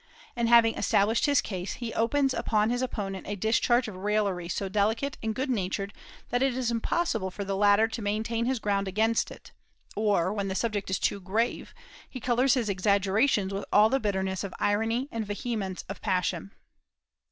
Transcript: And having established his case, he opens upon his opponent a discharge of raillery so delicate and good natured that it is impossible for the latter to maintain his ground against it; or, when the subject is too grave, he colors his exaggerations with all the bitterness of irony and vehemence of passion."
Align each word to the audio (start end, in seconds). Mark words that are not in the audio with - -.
And 0.35 0.49
having 0.49 0.73
established 0.75 1.27
his 1.27 1.41
case, 1.41 1.73
he 1.73 1.93
opens 1.93 2.33
upon 2.33 2.71
his 2.71 2.81
opponent 2.81 3.27
a 3.27 3.35
discharge 3.35 3.87
of 3.87 3.97
raillery 3.97 4.49
so 4.49 4.67
delicate 4.67 5.15
and 5.21 5.35
good 5.35 5.47
natured 5.51 5.93
that 6.29 6.41
it 6.41 6.57
is 6.57 6.71
impossible 6.71 7.29
for 7.29 7.43
the 7.45 7.55
latter 7.55 7.87
to 7.89 8.01
maintain 8.01 8.45
his 8.45 8.57
ground 8.57 8.87
against 8.87 9.29
it; 9.29 9.51
or, 9.95 10.33
when 10.33 10.47
the 10.47 10.55
subject 10.55 10.89
is 10.89 10.97
too 10.97 11.19
grave, 11.19 11.75
he 12.09 12.19
colors 12.19 12.55
his 12.55 12.67
exaggerations 12.67 13.53
with 13.53 13.65
all 13.71 13.89
the 13.89 13.99
bitterness 13.99 14.43
of 14.43 14.55
irony 14.59 15.07
and 15.11 15.27
vehemence 15.27 15.83
of 15.87 16.01
passion." 16.01 16.49